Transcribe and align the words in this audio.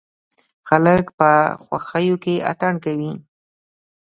خلک 0.67 1.05
په 1.19 1.31
خوښيو 1.63 2.15
کې 2.23 2.35
اتڼ 2.51 2.73
کوي. 2.85 3.13